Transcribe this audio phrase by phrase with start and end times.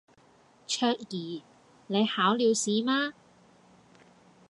[0.65, 1.43] 卓怡
[1.85, 3.13] 你考了試嗎